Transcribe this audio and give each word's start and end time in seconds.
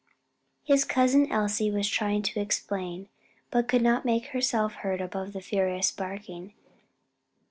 His 0.63 0.83
cousin 0.83 1.31
Elsie 1.31 1.69
was 1.69 1.87
trying 1.87 2.23
to 2.23 2.39
explain, 2.39 3.07
but 3.51 3.67
could 3.67 3.83
not 3.83 4.03
make 4.03 4.29
herself 4.29 4.73
heard 4.77 4.99
above 4.99 5.31
the 5.31 5.41
furious 5.41 5.91
barking. 5.91 6.55